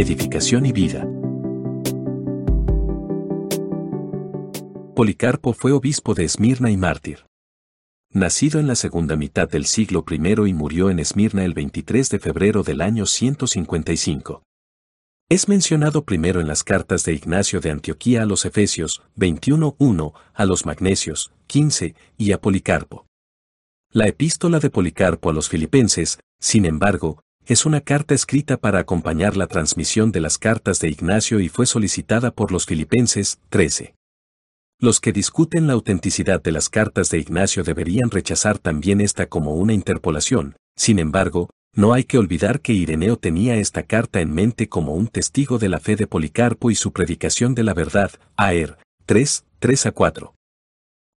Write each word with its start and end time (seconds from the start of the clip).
edificación 0.00 0.64
y 0.64 0.70
vida. 0.70 1.08
Policarpo 4.94 5.52
fue 5.52 5.72
obispo 5.72 6.14
de 6.14 6.22
Esmirna 6.22 6.70
y 6.70 6.76
mártir. 6.76 7.26
Nacido 8.12 8.60
en 8.60 8.68
la 8.68 8.76
segunda 8.76 9.16
mitad 9.16 9.48
del 9.48 9.66
siglo 9.66 10.04
I 10.08 10.50
y 10.50 10.54
murió 10.54 10.90
en 10.90 11.00
Esmirna 11.00 11.44
el 11.44 11.52
23 11.52 12.10
de 12.10 12.18
febrero 12.20 12.62
del 12.62 12.80
año 12.80 13.06
155. 13.06 14.44
Es 15.28 15.48
mencionado 15.48 16.04
primero 16.04 16.40
en 16.40 16.46
las 16.46 16.62
cartas 16.62 17.04
de 17.04 17.14
Ignacio 17.14 17.58
de 17.58 17.72
Antioquía 17.72 18.22
a 18.22 18.26
los 18.26 18.44
Efesios 18.44 19.02
21.1, 19.16 20.12
a 20.32 20.44
los 20.44 20.64
Magnesios 20.64 21.32
15 21.48 21.96
y 22.16 22.30
a 22.30 22.40
Policarpo. 22.40 23.04
La 23.90 24.06
epístola 24.06 24.60
de 24.60 24.70
Policarpo 24.70 25.28
a 25.28 25.32
los 25.32 25.48
Filipenses, 25.48 26.20
sin 26.38 26.66
embargo, 26.66 27.20
es 27.48 27.64
una 27.64 27.80
carta 27.80 28.14
escrita 28.14 28.58
para 28.58 28.78
acompañar 28.78 29.34
la 29.34 29.46
transmisión 29.46 30.12
de 30.12 30.20
las 30.20 30.36
cartas 30.36 30.80
de 30.80 30.90
Ignacio 30.90 31.40
y 31.40 31.48
fue 31.48 31.64
solicitada 31.64 32.30
por 32.30 32.52
los 32.52 32.66
Filipenses 32.66 33.38
13. 33.48 33.94
Los 34.78 35.00
que 35.00 35.12
discuten 35.12 35.66
la 35.66 35.72
autenticidad 35.72 36.42
de 36.42 36.52
las 36.52 36.68
cartas 36.68 37.08
de 37.08 37.18
Ignacio 37.18 37.64
deberían 37.64 38.10
rechazar 38.10 38.58
también 38.58 39.00
esta 39.00 39.30
como 39.30 39.54
una 39.54 39.72
interpolación, 39.72 40.56
sin 40.76 40.98
embargo, 40.98 41.48
no 41.74 41.94
hay 41.94 42.04
que 42.04 42.18
olvidar 42.18 42.60
que 42.60 42.74
Ireneo 42.74 43.16
tenía 43.16 43.56
esta 43.56 43.82
carta 43.82 44.20
en 44.20 44.34
mente 44.34 44.68
como 44.68 44.92
un 44.92 45.08
testigo 45.08 45.58
de 45.58 45.70
la 45.70 45.80
fe 45.80 45.96
de 45.96 46.06
Policarpo 46.06 46.70
y 46.70 46.74
su 46.74 46.92
predicación 46.92 47.54
de 47.54 47.62
la 47.62 47.72
verdad, 47.72 48.10
Aer 48.36 48.76
3, 49.06 49.46
3 49.58 49.86
a 49.86 49.92
4. 49.92 50.34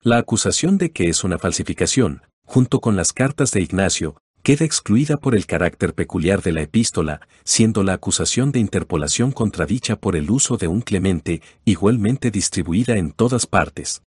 La 0.04 0.20
acusación 0.20 0.78
de 0.78 0.92
que 0.92 1.10
es 1.10 1.24
una 1.24 1.40
falsificación, 1.40 2.22
junto 2.46 2.82
con 2.82 2.96
las 2.96 3.14
cartas 3.14 3.50
de 3.50 3.62
Ignacio, 3.62 4.16
queda 4.50 4.66
excluida 4.66 5.18
por 5.18 5.36
el 5.36 5.46
carácter 5.46 5.94
peculiar 5.94 6.42
de 6.42 6.52
la 6.52 6.64
epístola, 6.64 7.22
siendo 7.44 7.84
la 7.84 7.94
acusación 7.94 8.52
de 8.52 8.58
interpolación 8.58 9.32
contradicha 9.32 9.96
por 9.96 10.16
el 10.16 10.32
uso 10.32 10.58
de 10.58 10.68
un 10.68 10.82
clemente, 10.82 11.44
igualmente 11.66 12.32
distribuida 12.32 12.98
en 12.98 13.12
todas 13.12 13.46
partes. 13.46 14.02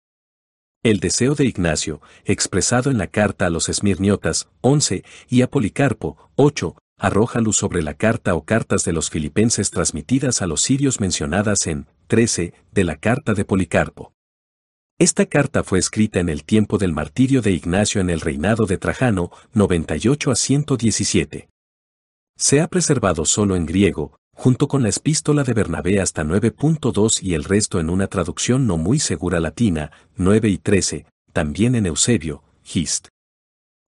El 0.83 0.99
deseo 0.99 1.35
de 1.35 1.45
Ignacio, 1.45 2.01
expresado 2.25 2.91
en 2.91 2.97
la 2.97 3.09
carta 3.09 3.45
a 3.45 3.51
los 3.51 3.69
Esmirniotas, 3.69 4.49
11, 4.63 5.05
y 5.29 5.43
a 5.43 5.51
Policarpo, 5.51 6.17
8, 6.37 6.75
arroja 6.99 7.43
luz 7.43 7.57
sobre 7.57 7.83
la 7.83 7.93
carta 7.93 8.35
o 8.35 8.47
cartas 8.47 8.83
de 8.87 8.95
los 8.95 9.11
filipenses 9.11 9.71
transmitidas 9.71 10.41
a 10.41 10.47
los 10.47 10.63
sirios 10.63 11.01
mencionadas 11.01 11.67
en 11.67 11.87
13 12.07 12.55
de 12.73 12.85
la 12.85 12.97
carta 12.97 13.35
de 13.35 13.45
Policarpo. 13.45 14.15
Esta 15.01 15.25
carta 15.25 15.65
fue 15.65 15.79
escrita 15.79 16.21
en 16.21 16.29
el 16.29 16.45
tiempo 16.45 16.77
del 16.77 16.93
martirio 16.93 17.41
de 17.41 17.53
Ignacio 17.53 18.03
en 18.03 18.11
el 18.11 18.21
reinado 18.21 18.67
de 18.67 18.77
Trajano, 18.77 19.31
98 19.55 20.31
a 20.31 20.37
117. 20.37 21.49
Se 22.37 22.61
ha 22.61 22.69
preservado 22.69 23.25
solo 23.25 23.57
en 23.57 23.65
griego, 23.65 24.19
junto 24.35 24.69
con 24.69 24.83
la 24.83 24.91
epístola 24.91 25.43
de 25.43 25.55
Bernabé 25.55 26.03
hasta 26.03 26.23
9.2 26.23 27.23
y 27.23 27.33
el 27.33 27.45
resto 27.45 27.81
en 27.81 27.89
una 27.89 28.09
traducción 28.09 28.67
no 28.67 28.77
muy 28.77 28.99
segura 28.99 29.41
latina, 29.41 29.91
9 30.17 30.51
y 30.51 30.59
13, 30.59 31.07
también 31.33 31.77
en 31.77 31.87
Eusebio, 31.87 32.43
Hist. 32.71 33.09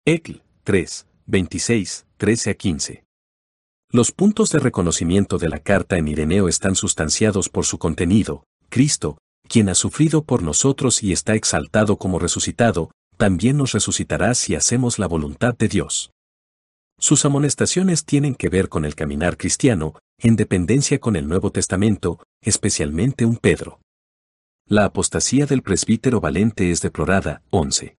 Ecl. 0.05 0.41
3, 0.63 1.07
26, 1.25 2.05
13 2.15 2.49
a 2.51 2.53
15. 2.53 3.03
Los 3.89 4.13
puntos 4.13 4.49
de 4.51 4.59
reconocimiento 4.59 5.37
de 5.37 5.49
la 5.49 5.59
carta 5.59 5.97
en 5.97 6.07
Ireneo 6.07 6.47
están 6.47 6.75
sustanciados 6.75 7.49
por 7.49 7.65
su 7.65 7.79
contenido, 7.79 8.45
Cristo, 8.69 9.17
quien 9.51 9.67
ha 9.67 9.75
sufrido 9.75 10.23
por 10.23 10.43
nosotros 10.43 11.03
y 11.03 11.11
está 11.11 11.35
exaltado 11.35 11.97
como 11.97 12.19
resucitado, 12.19 12.89
también 13.17 13.57
nos 13.57 13.73
resucitará 13.73 14.33
si 14.33 14.55
hacemos 14.55 14.97
la 14.97 15.07
voluntad 15.07 15.57
de 15.57 15.67
Dios. 15.67 16.13
Sus 16.97 17.25
amonestaciones 17.25 18.05
tienen 18.05 18.35
que 18.35 18.47
ver 18.47 18.69
con 18.69 18.85
el 18.85 18.95
caminar 18.95 19.35
cristiano, 19.35 19.95
en 20.19 20.37
dependencia 20.37 20.99
con 20.99 21.17
el 21.17 21.27
Nuevo 21.27 21.51
Testamento, 21.51 22.23
especialmente 22.41 23.25
un 23.25 23.35
Pedro. 23.35 23.81
La 24.69 24.85
apostasía 24.85 25.45
del 25.45 25.63
presbítero 25.63 26.21
Valente 26.21 26.71
es 26.71 26.81
deplorada. 26.81 27.41
11. 27.49 27.97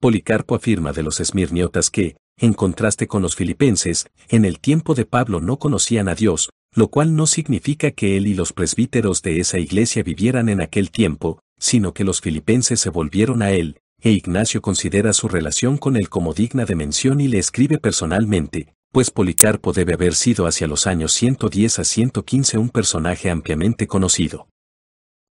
Policarpo 0.00 0.54
afirma 0.54 0.92
de 0.92 1.02
los 1.02 1.18
esmirniotas 1.18 1.90
que, 1.90 2.16
en 2.38 2.52
contraste 2.52 3.08
con 3.08 3.22
los 3.22 3.34
filipenses, 3.34 4.06
en 4.28 4.44
el 4.44 4.60
tiempo 4.60 4.94
de 4.94 5.04
Pablo 5.04 5.40
no 5.40 5.58
conocían 5.58 6.08
a 6.08 6.14
Dios, 6.14 6.48
lo 6.74 6.88
cual 6.88 7.16
no 7.16 7.26
significa 7.26 7.90
que 7.90 8.16
él 8.16 8.26
y 8.26 8.34
los 8.34 8.52
presbíteros 8.52 9.22
de 9.22 9.40
esa 9.40 9.58
iglesia 9.58 10.02
vivieran 10.02 10.48
en 10.48 10.60
aquel 10.60 10.90
tiempo, 10.90 11.40
sino 11.58 11.92
que 11.92 12.04
los 12.04 12.20
filipenses 12.20 12.80
se 12.80 12.90
volvieron 12.90 13.42
a 13.42 13.50
él, 13.50 13.80
e 14.00 14.10
Ignacio 14.10 14.62
considera 14.62 15.12
su 15.12 15.28
relación 15.28 15.78
con 15.78 15.96
él 15.96 16.08
como 16.08 16.32
digna 16.32 16.64
de 16.64 16.74
mención 16.74 17.20
y 17.20 17.28
le 17.28 17.38
escribe 17.38 17.78
personalmente, 17.78 18.74
pues 18.92 19.10
Policarpo 19.10 19.72
debe 19.72 19.94
haber 19.94 20.14
sido 20.14 20.46
hacia 20.46 20.66
los 20.66 20.86
años 20.86 21.12
110 21.12 21.78
a 21.78 21.84
115 21.84 22.58
un 22.58 22.70
personaje 22.70 23.30
ampliamente 23.30 23.86
conocido. 23.86 24.49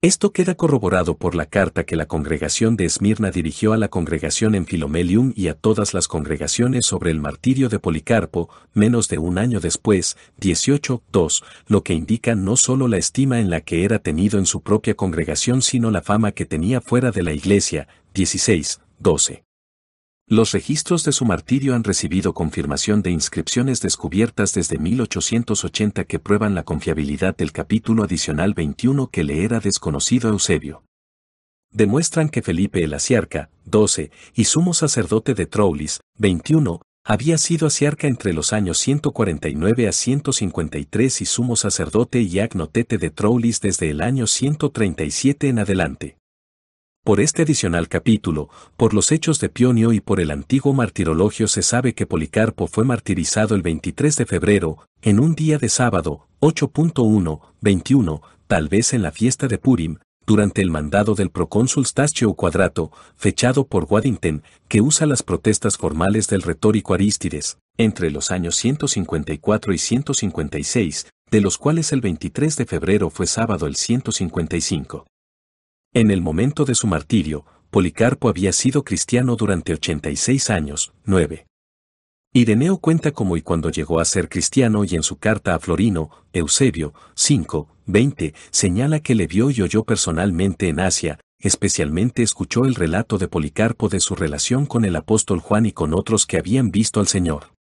Esto 0.03 0.31
queda 0.31 0.55
corroborado 0.55 1.17
por 1.17 1.35
la 1.35 1.47
carta 1.47 1.85
que 1.85 1.97
la 1.97 2.07
congregación 2.07 2.77
de 2.77 2.85
Esmirna 2.85 3.31
dirigió 3.31 3.73
a 3.73 3.79
la 3.79 3.89
congregación 3.89 4.55
en 4.55 4.67
Filomelium 4.67 5.33
y 5.35 5.49
a 5.49 5.55
todas 5.55 5.95
las 5.95 6.07
congregaciones 6.07 6.85
sobre 6.85 7.11
el 7.11 7.19
martirio 7.19 7.71
de 7.71 7.79
Policarpo, 7.79 8.51
menos 8.75 9.09
de 9.09 9.17
un 9.17 9.39
año 9.39 9.59
después, 9.59 10.19
18.2, 10.39 11.43
lo 11.67 11.83
que 11.83 11.95
indica 11.95 12.35
no 12.35 12.57
solo 12.57 12.89
la 12.89 12.99
estima 12.99 13.41
en 13.41 13.49
la 13.49 13.63
que 13.63 13.85
era 13.85 13.99
tenido 13.99 14.39
en 14.39 14.45
su 14.45 14.61
propia 14.61 14.95
congregación 14.95 15.63
sino 15.63 15.91
la 15.91 16.03
fama 16.03 16.33
que 16.33 16.45
tenía 16.45 16.83
fuera 16.83 17.11
de 17.11 17.23
la 17.23 17.33
iglesia, 17.33 17.89
16, 18.13 18.81
12. 18.99 19.46
Los 20.29 20.51
registros 20.51 21.05
de 21.05 21.13
su 21.13 21.25
martirio 21.25 21.77
han 21.77 21.85
recibido 21.85 22.35
confirmación 22.35 23.01
de 23.01 23.13
inscripciones 23.13 23.81
descubiertas 23.81 24.53
desde 24.55 24.77
1880 24.77 26.03
que 26.03 26.19
prueban 26.19 26.57
la 26.57 26.65
confiabilidad 26.65 27.37
del 27.37 27.53
capítulo 27.53 28.03
adicional 28.03 28.53
21 28.53 29.07
que 29.07 29.23
le 29.23 29.45
era 29.45 29.61
desconocido 29.61 30.29
a 30.29 30.33
Eusebio. 30.33 30.83
Demuestran 31.71 32.29
que 32.29 32.43
Felipe 32.43 32.83
el 32.83 32.95
Asiarca, 32.95 33.51
12, 33.67 34.11
y 34.35 34.45
sumo 34.47 34.75
sacerdote 34.75 35.35
de 35.35 35.47
Troulis, 35.47 36.01
21, 36.19 36.83
había 37.05 37.39
sido 37.39 37.69
asiarca 37.69 38.09
entre 38.09 38.33
los 38.33 38.53
años 38.53 38.79
149 38.79 39.87
a 39.87 39.93
153 39.93 41.21
y 41.21 41.25
sumo 41.25 41.55
sacerdote 41.55 42.21
y 42.21 42.41
agnotete 42.41 42.99
de 42.99 43.11
Troulis 43.11 43.61
desde 43.61 43.91
el 43.91 44.01
año 44.01 44.27
137 44.27 45.49
en 45.49 45.61
adelante 45.61 46.17
por 47.07 47.21
este 47.21 47.43
adicional 47.43 47.89
capítulo, 47.89 48.51
por 48.77 48.93
los 48.93 49.13
hechos 49.13 49.39
de 49.39 49.49
Pionio 49.49 49.93
y 49.93 50.01
por 50.01 50.19
el 50.19 50.33
antiguo 50.33 50.75
martirologio 50.75 51.47
se 51.47 51.63
sabe 51.63 51.95
que 51.95 52.05
Policarpo 52.05 52.67
fue 52.67 52.85
martirizado 52.85 53.55
el 53.55 53.63
23 53.63 54.17
de 54.17 54.27
febrero, 54.27 54.79
en 55.03 55.21
un 55.21 55.37
día 55.37 55.59
de 55.59 55.69
sábado, 55.69 56.27
8.1, 56.41 57.43
21, 57.61 58.23
tal 58.49 58.69
vez 58.69 58.93
en 58.93 59.03
la 59.03 59.13
fiesta 59.13 59.47
de 59.47 59.57
Purim, 59.57 59.99
durante 60.27 60.63
el 60.63 60.73
mandado 60.73 61.15
del 61.15 61.31
procónsul 61.31 61.87
Stasio 61.87 62.35
Cuadrato, 62.35 62.91
fechado 63.15 63.69
por 63.69 63.87
Waddington, 63.89 64.43
que 64.67 64.81
usa 64.81 65.07
las 65.07 65.23
protestas 65.23 65.77
formales 65.77 66.27
del 66.27 66.43
retórico 66.43 66.93
Arístides, 66.93 67.59
entre 67.79 68.11
los 68.11 68.33
años 68.33 68.57
154 68.57 69.73
y 69.73 69.79
156, 69.79 71.07
de 71.31 71.41
los 71.41 71.57
cuales 71.57 71.93
el 71.93 72.01
23 72.01 72.57
de 72.57 72.67
febrero 72.67 73.11
fue 73.11 73.29
sábado 73.29 73.69
el 73.69 73.77
155. 73.77 75.07
En 75.97 76.11
el 76.11 76.21
momento 76.21 76.67
de 76.67 76.75
su 76.75 76.87
martirio, 76.87 77.47
Policarpo 77.71 78.29
había 78.29 78.53
sido 78.53 78.85
cristiano 78.85 79.35
durante 79.35 79.73
86 79.73 80.51
años, 80.51 80.93
9. 81.07 81.47
Ireneo 82.35 82.77
cuenta 82.77 83.13
cómo 83.13 83.39
y 83.39 83.41
cuando 83.41 83.71
llegó 83.71 83.99
a 83.99 84.05
ser 84.05 84.29
cristiano 84.29 84.85
y 84.85 84.95
en 84.95 85.03
su 85.03 85.17
carta 85.17 85.55
a 85.55 85.59
Florino, 85.59 86.11
Eusebio, 86.35 86.93
5, 87.15 87.67
20, 87.87 88.35
señala 88.51 89.01
que 89.01 89.15
le 89.15 89.27
vio 89.27 89.51
y 89.51 89.63
oyó 89.63 89.85
personalmente 89.85 90.69
en 90.69 90.81
Asia, 90.81 91.19
especialmente 91.39 92.23
escuchó 92.23 92.67
el 92.67 92.75
relato 92.75 93.17
de 93.17 93.29
Policarpo 93.29 93.89
de 93.89 94.01
su 94.01 94.15
relación 94.15 94.67
con 94.67 94.85
el 94.85 94.97
apóstol 94.97 95.41
Juan 95.41 95.65
y 95.65 95.73
con 95.73 95.95
otros 95.95 96.27
que 96.27 96.37
habían 96.37 96.71
visto 96.71 97.01
al 97.01 97.07
Señor. 97.07 97.55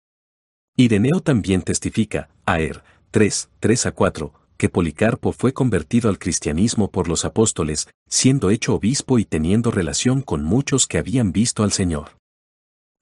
Ireneo 0.74 1.21
también 1.21 1.60
testifica, 1.60 2.30
Aer, 2.47 2.83
3, 3.10 3.51
3 3.60 3.86
a 3.86 3.92
4, 3.92 4.33
que 4.62 4.68
Policarpo 4.68 5.32
fue 5.32 5.53
convertido 5.53 6.09
al 6.09 6.20
cristianismo 6.20 6.88
por 6.88 7.09
los 7.09 7.24
apóstoles, 7.24 7.88
siendo 8.09 8.48
hecho 8.48 8.76
obispo 8.76 9.18
y 9.18 9.24
teniendo 9.24 9.72
relación 9.72 10.22
con 10.22 10.44
muchos 10.44 10.86
que 10.86 10.98
habían 10.98 11.32
visto 11.32 11.64
al 11.64 11.72
Señor. 11.72 12.10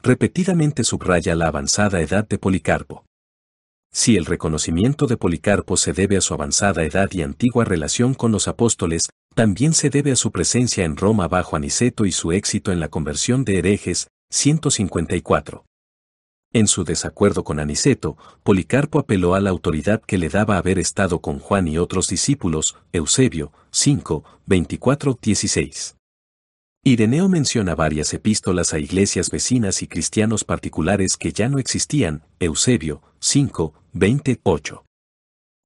Repetidamente 0.03 0.85
subraya 0.85 1.35
la 1.35 1.49
avanzada 1.49 2.01
edad 2.01 2.27
de 2.27 2.39
Policarpo. 2.39 3.05
Si 3.93 4.17
el 4.17 4.25
reconocimiento 4.25 5.07
de 5.07 5.19
Policarpo 5.19 5.77
se 5.77 5.93
debe 5.93 6.17
a 6.17 6.23
su 6.23 6.33
avanzada 6.33 6.83
edad 6.83 7.11
y 7.13 7.21
antigua 7.21 7.67
relación 7.67 8.15
con 8.15 8.33
los 8.33 8.49
apóstoles, 8.49 9.11
también 9.35 9.75
se 9.75 9.91
debe 9.91 10.13
a 10.13 10.17
su 10.17 10.33
presencia 10.33 10.87
en 10.87 10.97
Roma 10.97 11.29
bajo 11.29 11.57
Aniceto 11.57 12.07
y 12.07 12.13
su 12.13 12.33
éxito 12.33 12.73
en 12.73 12.81
la 12.81 12.89
conversión 12.89 13.45
de 13.45 13.59
herejes, 13.59 14.09
154. 14.31 15.67
En 16.53 16.67
su 16.67 16.83
desacuerdo 16.83 17.45
con 17.45 17.61
Aniceto, 17.61 18.17
Policarpo 18.43 18.99
apeló 18.99 19.37
a 19.37 19.41
la 19.41 19.51
autoridad 19.51 20.03
que 20.03 20.19
le 20.19 20.29
daba 20.29 20.57
haber 20.57 20.81
estado 20.81 21.21
con 21.21 21.39
Juan 21.39 21.69
y 21.69 21.79
otros 21.79 22.09
discípulos, 22.09 22.77
Eusebio, 22.93 23.53
5, 23.71 24.25
24, 24.47 25.17
16. 25.23 25.97
Ireneo 26.83 27.29
menciona 27.29 27.77
varias 27.77 28.13
epístolas 28.15 28.75
a 28.75 28.81
iglesias 28.81 29.31
vecinas 29.31 29.81
y 29.83 29.87
cristianos 29.87 30.43
particulares 30.43 31.17
que 31.17 31.33
ya 31.33 31.49
no 31.49 31.61
existían, 31.61 32.25
Eusebio, 32.41 33.01
5, 33.21 33.73
28. 33.93 34.85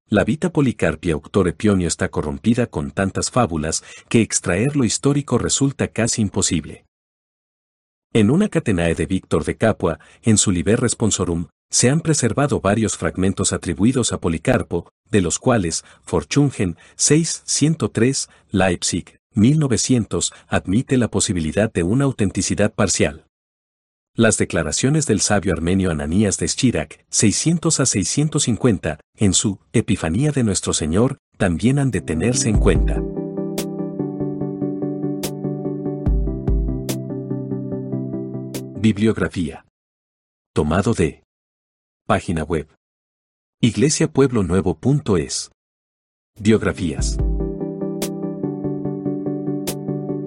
La 0.07 0.23
Vita 0.23 0.51
Policarpia 0.51 1.15
Auctore 1.15 1.53
Pionio 1.53 1.87
está 1.87 2.09
corrompida 2.09 2.67
con 2.67 2.91
tantas 2.91 3.31
fábulas 3.31 3.83
que 4.07 4.21
extraer 4.21 4.75
lo 4.75 4.83
histórico 4.83 5.39
resulta 5.39 5.87
casi 5.87 6.21
imposible. 6.21 6.85
En 8.15 8.31
una 8.31 8.47
catenae 8.47 8.95
de 8.95 9.07
Víctor 9.07 9.43
de 9.43 9.57
Capua, 9.57 9.99
en 10.23 10.37
su 10.37 10.49
Liber 10.49 10.79
Responsorum, 10.79 11.47
se 11.69 11.89
han 11.89 11.99
preservado 11.99 12.61
varios 12.61 12.95
fragmentos 12.95 13.51
atribuidos 13.51 14.13
a 14.13 14.21
Policarpo, 14.21 14.89
de 15.11 15.19
los 15.19 15.37
cuales 15.37 15.83
Fortungen 16.01 16.77
603, 16.95 18.29
Leipzig 18.51 19.19
1900 19.33 20.31
admite 20.47 20.95
la 20.95 21.09
posibilidad 21.09 21.69
de 21.73 21.83
una 21.83 22.05
autenticidad 22.05 22.73
parcial. 22.73 23.25
Las 24.15 24.37
declaraciones 24.37 25.07
del 25.07 25.19
sabio 25.19 25.51
armenio 25.51 25.91
Ananías 25.91 26.37
de 26.37 26.47
Schirach, 26.47 26.93
600 27.09 27.81
a 27.81 27.85
650, 27.85 29.01
en 29.17 29.33
su 29.33 29.59
Epifanía 29.73 30.31
de 30.31 30.45
Nuestro 30.45 30.71
Señor, 30.71 31.17
también 31.37 31.79
han 31.79 31.91
de 31.91 31.99
tenerse 31.99 32.47
en 32.47 32.59
cuenta. 32.59 33.01
Bibliografía. 38.85 39.65
Tomado 40.53 40.93
de. 40.93 41.23
Página 42.05 42.43
web. 42.43 42.67
iglesiapueblonuevo.es. 43.59 45.49
Biografías. 46.39 47.17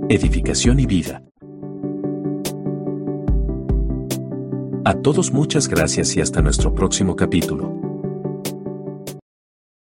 Edificación 0.08 0.80
y 0.80 0.86
vida. 0.86 1.22
A 4.84 4.94
todos 5.02 5.30
muchas 5.30 5.68
gracias 5.68 6.16
y 6.16 6.20
hasta 6.20 6.42
nuestro 6.42 6.74
próximo 6.74 7.14
capítulo. 7.14 7.87